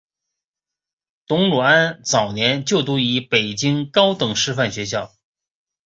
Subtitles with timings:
[1.27, 5.13] 董鲁安早年就读于北京高等师范学校。